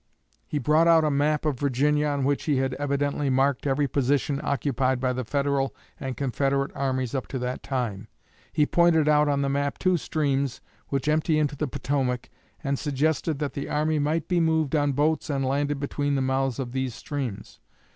[0.47, 4.41] He brought out a map of Virginia on which he had evidently marked every position
[4.43, 8.07] occupied by the Federal and Confederate armies up to that time.
[8.51, 12.31] He pointed out on the map two streams which empty into the Potomac,
[12.63, 16.57] and suggested that the army might be moved on boats and landed between the mouths
[16.57, 17.59] of these streams.